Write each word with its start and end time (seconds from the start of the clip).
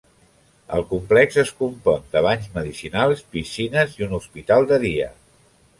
El 0.77 0.85
complex 0.93 1.37
es 1.43 1.51
compon 1.59 2.09
de 2.15 2.25
banys 2.29 2.49
medicinals, 2.57 3.23
piscines 3.37 3.97
i 4.01 4.09
un 4.09 4.21
hospital 4.23 4.71
de 4.75 4.85
dia. 4.89 5.15